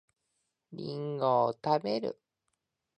[0.73, 2.19] りんごを食べる